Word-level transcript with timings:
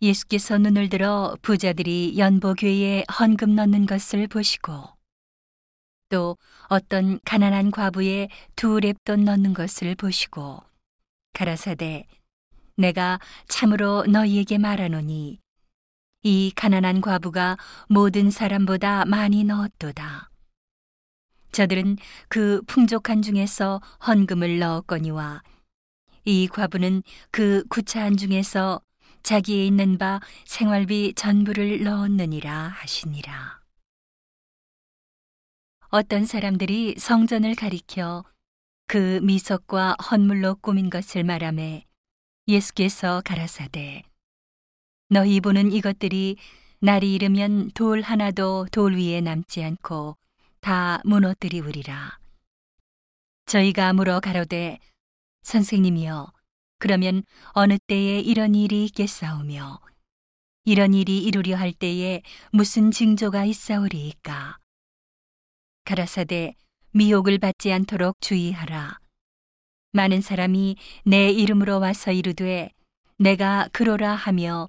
예수께서 0.00 0.58
눈을 0.58 0.88
들어 0.88 1.36
부자들이 1.42 2.14
연보교회에 2.18 3.04
헌금 3.18 3.54
넣는 3.54 3.86
것을 3.86 4.28
보시고 4.28 4.84
또 6.08 6.36
어떤 6.68 7.18
가난한 7.24 7.70
과부의 7.70 8.28
두 8.56 8.78
랩돈 8.78 9.24
넣는 9.24 9.54
것을 9.54 9.94
보시고 9.94 10.62
가라사대 11.32 12.06
내가 12.76 13.18
참으로 13.48 14.04
너희에게 14.06 14.58
말하노니 14.58 15.40
이 16.22 16.52
가난한 16.54 17.00
과부가 17.00 17.56
모든 17.88 18.30
사람보다 18.30 19.04
많이 19.04 19.44
넣었도다. 19.44 20.30
저들은 21.52 21.96
그 22.28 22.62
풍족한 22.66 23.22
중에서 23.22 23.80
헌금을 24.06 24.58
넣었거니와 24.58 25.42
이 26.24 26.46
과부는 26.46 27.02
그 27.30 27.64
구차한 27.68 28.16
중에서 28.16 28.80
자기에 29.28 29.66
있는 29.66 29.98
바 29.98 30.20
생활비 30.46 31.12
전부를 31.12 31.84
넣었느니라 31.84 32.68
하시니라. 32.68 33.60
어떤 35.90 36.24
사람들이 36.24 36.94
성전을 36.96 37.54
가리켜 37.54 38.24
그 38.86 39.20
미석과 39.22 39.96
헌물로 40.10 40.54
꾸민 40.62 40.88
것을 40.88 41.24
말하매 41.24 41.84
예수께서 42.46 43.20
가라사대 43.22 44.02
너희 45.10 45.42
보는 45.42 45.72
이것들이 45.72 46.38
날이 46.80 47.12
이르면 47.12 47.72
돌 47.72 48.00
하나도 48.00 48.68
돌 48.72 48.96
위에 48.96 49.20
남지 49.20 49.62
않고 49.62 50.16
다 50.60 51.02
무너뜨리우리라. 51.04 52.18
저희가 53.44 53.92
물어 53.92 54.20
가로되 54.20 54.78
선생님이여 55.42 56.37
그러면 56.78 57.24
어느 57.52 57.76
때에 57.86 58.20
이런 58.20 58.54
일이 58.54 58.84
있겠사오며 58.86 59.80
이런 60.64 60.94
일이 60.94 61.18
이루려 61.24 61.56
할 61.56 61.72
때에 61.72 62.22
무슨 62.52 62.90
징조가 62.90 63.44
있사오리이까? 63.46 64.58
가라사대 65.84 66.54
미혹을 66.92 67.38
받지 67.38 67.72
않도록 67.72 68.20
주의하라. 68.20 68.98
많은 69.92 70.20
사람이 70.20 70.76
내 71.04 71.30
이름으로 71.30 71.80
와서 71.80 72.12
이르되 72.12 72.70
내가 73.18 73.68
그로라 73.72 74.14
하며 74.14 74.68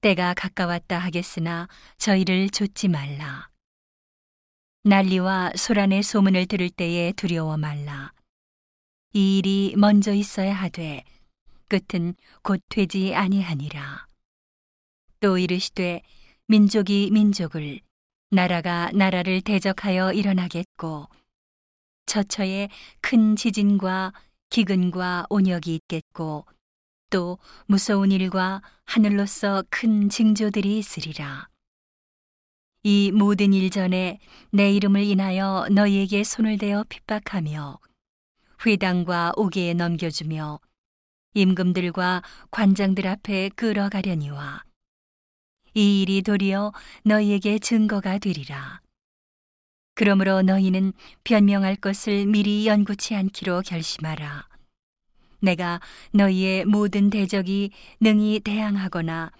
때가 0.00 0.34
가까웠다 0.34 0.98
하겠으나 0.98 1.68
저희를 1.96 2.50
좇지 2.50 2.88
말라. 2.88 3.48
난리와 4.84 5.52
소란의 5.56 6.02
소문을 6.02 6.46
들을 6.46 6.68
때에 6.70 7.12
두려워 7.12 7.56
말라. 7.56 8.12
이 9.12 9.38
일이 9.38 9.74
먼저 9.76 10.12
있어야 10.12 10.54
하되 10.54 11.04
끝은 11.68 12.14
곧 12.42 12.60
되지 12.68 13.14
아니하니라. 13.14 14.06
또 15.20 15.38
이르시되 15.38 16.02
민족이 16.46 17.10
민족을 17.12 17.80
나라가 18.30 18.90
나라를 18.92 19.40
대적하여 19.40 20.12
일어나겠고 20.12 21.08
처처에 22.06 22.68
큰 23.00 23.36
지진과 23.36 24.12
기근과 24.50 25.26
온역이 25.28 25.74
있겠고 25.74 26.46
또 27.10 27.38
무서운 27.66 28.12
일과 28.12 28.62
하늘로서 28.84 29.64
큰 29.70 30.08
징조들이 30.08 30.78
있으리라. 30.78 31.48
이 32.82 33.12
모든 33.12 33.52
일 33.52 33.70
전에 33.70 34.18
내 34.50 34.72
이름을 34.72 35.02
인하여 35.02 35.66
너희에게 35.70 36.24
손을 36.24 36.58
대어 36.58 36.84
핍박하며 36.88 37.78
회당과 38.64 39.32
옥에 39.36 39.74
넘겨주며 39.74 40.60
임금들과 41.34 42.22
관장들 42.50 43.06
앞에 43.06 43.50
끌어가려니와 43.50 44.62
이 45.74 46.02
일이 46.02 46.22
도리어 46.22 46.72
너희에게 47.04 47.58
증거가 47.58 48.18
되리라. 48.18 48.80
그러므로 49.94 50.42
너희는 50.42 50.92
변명할 51.24 51.76
것을 51.76 52.26
미리 52.26 52.66
연구치 52.66 53.14
않기로 53.14 53.62
결심하라. 53.62 54.48
내가 55.40 55.80
너희의 56.12 56.64
모든 56.64 57.10
대적이 57.10 57.70
능히 58.00 58.40
대항하거나 58.40 59.30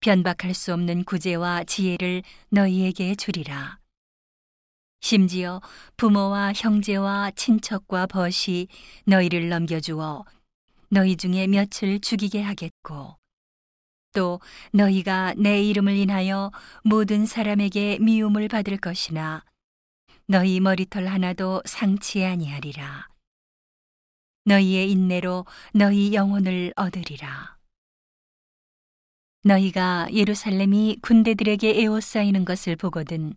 변박할 0.00 0.54
수 0.54 0.72
없는 0.72 1.04
구제와 1.04 1.64
지혜를 1.64 2.22
너희에게 2.50 3.14
주리라. 3.14 3.78
심지어 5.00 5.60
부모와 5.96 6.52
형제와 6.54 7.30
친척과 7.32 8.06
벗이 8.06 8.68
너희를 9.04 9.48
넘겨주어 9.48 10.24
너희 10.90 11.16
중에 11.16 11.46
몇을 11.46 12.00
죽이게 12.00 12.42
하겠고 12.42 13.16
또 14.12 14.40
너희가 14.72 15.34
내 15.36 15.62
이름을 15.62 15.96
인하여 15.96 16.50
모든 16.82 17.26
사람에게 17.26 17.98
미움을 18.00 18.48
받을 18.48 18.76
것이나 18.76 19.44
너희 20.26 20.60
머리털 20.60 21.06
하나도 21.06 21.62
상치 21.64 22.24
아니하리라. 22.24 23.08
너희의 24.44 24.90
인내로 24.90 25.46
너희 25.74 26.14
영혼을 26.14 26.72
얻으리라. 26.76 27.58
너희가 29.44 30.08
예루살렘이 30.12 30.98
군대들에게 31.00 31.80
에워싸이는 31.80 32.44
것을 32.44 32.76
보거든 32.76 33.34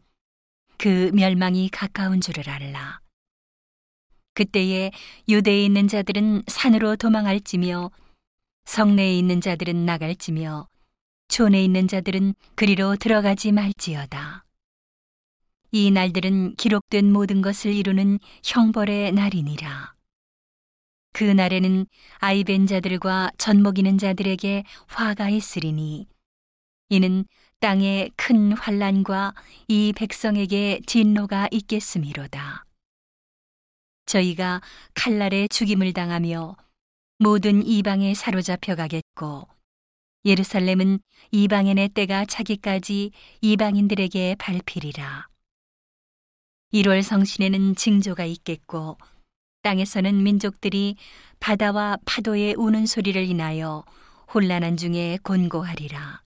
그 0.78 1.12
멸망이 1.14 1.70
가까운 1.70 2.22
줄을 2.22 2.50
알라 2.50 3.02
그때에 4.34 4.92
유대에 5.28 5.66
있는 5.66 5.88
자들은 5.88 6.44
산으로 6.48 6.96
도망할지며 6.96 7.92
성내에 8.66 9.18
있는 9.18 9.42
자들은 9.42 9.86
나갈지며 9.86 10.68
촌에 11.28 11.64
있는 11.64 11.88
자들은 11.88 12.36
그리로 12.56 12.96
들어가지 12.96 13.52
말지어다. 13.52 14.46
이 15.72 15.92
날들은 15.92 16.56
기록된 16.56 17.12
모든 17.12 17.42
것을 17.42 17.74
이루는 17.74 18.20
형벌의 18.44 19.14
날이니라. 19.14 19.94
그 21.14 21.24
날에는 21.24 21.86
아이벤 22.20 22.68
자들과 22.68 23.32
젖먹이는 23.38 23.98
자들에게 23.98 24.64
화가 24.88 25.30
있으리니 25.30 26.08
이는 26.90 27.26
땅에 27.60 28.10
큰 28.16 28.54
환란과 28.54 29.34
이 29.68 29.94
백성에게 29.96 30.82
진노가 30.86 31.48
있겠음이로다. 31.52 32.66
저희가 34.12 34.62
칼날에 34.94 35.48
죽임을 35.48 35.94
당하며 35.94 36.58
모든 37.20 37.66
이방에 37.66 38.14
사로잡혀 38.14 38.76
가겠고 38.76 39.48
예루살렘은 40.26 41.00
이방인의 41.32 41.90
때가 41.90 42.26
차기까지 42.26 43.12
이방인들에게 43.40 44.36
밟히리라. 44.38 45.28
1월 46.74 47.02
성신에는 47.02 47.76
징조가 47.76 48.26
있겠고 48.26 48.98
땅에서는 49.62 50.24
민족들이 50.24 50.98
바다와 51.40 51.98
파도의 52.06 52.56
우는 52.58 52.88
소리를 52.88 53.24
인하여 53.24 53.86
혼란한 54.34 54.76
중에 54.76 55.20
곤고하리라. 55.24 56.22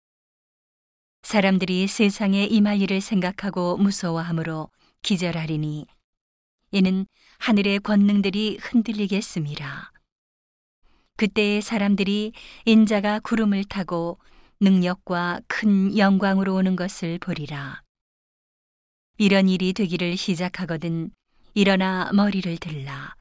사람들이 1.22 1.86
세상에 1.88 2.44
임할 2.44 2.80
일을 2.80 3.02
생각하고 3.02 3.76
무서워하므로 3.76 4.70
기절하리니 5.02 5.86
이는 6.74 7.06
하늘의 7.38 7.78
권능들이 7.78 8.58
흔들리겠습니다. 8.60 9.92
그때의 11.16 11.62
사람들이 11.62 12.32
인자가 12.64 13.20
구름을 13.20 13.62
타고 13.62 14.18
능력과 14.60 15.42
큰 15.46 15.96
영광으로 15.96 16.52
오는 16.52 16.74
것을 16.74 17.20
보리라. 17.20 17.80
이런 19.18 19.48
일이 19.48 19.72
되기를 19.72 20.16
시작하거든 20.16 21.12
일어나 21.54 22.10
머리를 22.12 22.56
들라. 22.56 23.14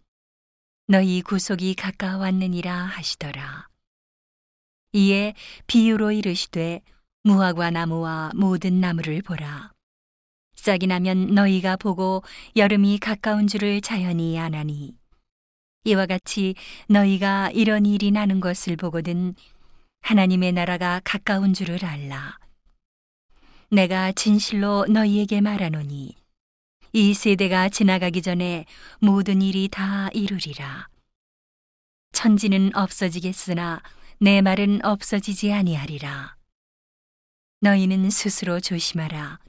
너희 0.88 1.22
구속이 1.22 1.75
가까웠느니라 1.75 2.74
하시더라. 2.74 3.68
이에 4.94 5.35
비유로 5.68 6.12
이르시되 6.12 6.82
무화과 7.22 7.70
나무와 7.70 8.32
모든 8.34 8.82
나무를 8.82 9.22
보라. 9.22 9.72
싹이 10.64 10.88
나면 10.88 11.36
너희가 11.36 11.76
보고 11.76 12.24
여름이 12.56 13.00
가까운 13.00 13.48
줄을 13.48 13.82
자연히 13.82 14.40
아나니 14.40 14.96
이와 15.84 16.06
같이 16.06 16.56
너희가 16.88 17.52
이런 17.52 17.86
일이 17.86 18.12
나는 18.12 18.40
것을 18.40 18.78
보거든 18.78 19.36
하나님의 20.04 20.54
나라가 20.54 21.02
가까운 21.04 21.54
줄을 21.54 21.84
알라. 21.84 22.38
내가 23.72 24.14
진실로 24.14 24.86
너희에게 24.88 25.42
말하노니 25.42 26.16
이 26.94 27.14
세대가 27.14 27.68
지나가기 27.68 28.22
전에 28.22 28.64
모든 29.02 29.42
일이 29.42 29.68
다 29.68 30.08
이루리라. 30.14 30.88
천지는 32.14 32.74
없어지겠으나 32.74 33.82
내 34.22 34.40
말은 34.40 34.86
없어지지 34.86 35.52
아니하리라. 35.52 36.38
너희는 37.60 38.10
스스로 38.10 38.62
조심하라. 38.62 39.40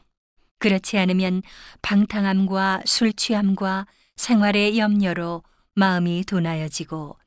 그렇지 0.64 0.96
않으면 0.96 1.42
방탕함과 1.82 2.84
술 2.86 3.12
취함과 3.12 3.86
생활의 4.16 4.78
염려로 4.78 5.42
마음이 5.74 6.24
둔하여지고 6.24 7.18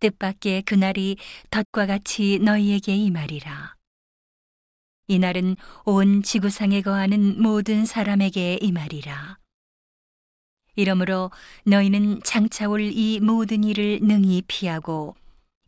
뜻밖의 0.00 0.64
그날이 0.64 1.16
덫과 1.50 1.86
같이 1.86 2.38
너희에게 2.40 2.94
임하리라. 2.94 3.74
이날은 5.06 5.56
온 5.86 6.22
지구상에 6.22 6.82
거하는 6.82 7.40
모든 7.40 7.86
사람에게 7.86 8.58
이 8.60 8.70
말이라. 8.70 9.38
이러므로 10.76 11.30
너희는 11.64 12.20
장차 12.22 12.68
올 12.68 12.82
이 12.82 13.18
모든 13.22 13.64
일을 13.64 14.00
능히 14.02 14.42
피하고 14.46 15.16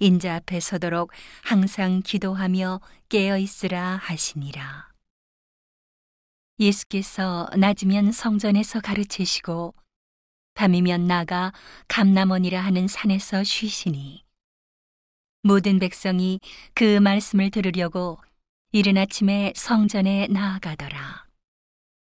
인자 0.01 0.35
앞에 0.35 0.61
서도록 0.61 1.13
항상 1.45 2.03
기도하며 2.05 2.83
깨어 3.09 3.39
있으라 3.39 3.97
하시니라. 4.03 4.90
예수께서 6.61 7.49
낮이면 7.57 8.13
성전에서 8.13 8.81
가르치시고 8.81 9.75
밤이면 10.55 11.07
나가 11.07 11.53
감남원이라 11.89 12.61
하는 12.61 12.87
산에서 12.87 13.43
쉬시니 13.43 14.23
모든 15.43 15.79
백성이 15.79 16.39
그 16.75 16.99
말씀을 16.99 17.51
들으려고 17.51 18.19
이른 18.73 18.99
아침에 18.99 19.55
성전에 19.57 20.29
나아가더라. 20.29 21.30